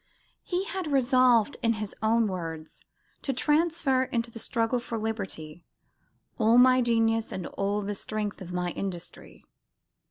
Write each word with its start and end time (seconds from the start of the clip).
He 0.41 0.63
had 0.63 0.91
resolved, 0.91 1.57
in 1.61 1.73
his 1.73 1.95
own 2.01 2.25
words, 2.25 2.81
to 3.21 3.33
transfer 3.33 4.01
into 4.01 4.31
the 4.31 4.39
struggle 4.39 4.79
for 4.79 4.97
liberty 4.97 5.63
"all 6.39 6.57
my 6.57 6.81
genius 6.81 7.31
and 7.31 7.45
all 7.49 7.81
the 7.81 7.93
strength 7.93 8.41
of 8.41 8.51
my 8.51 8.71
industry." 8.71 9.45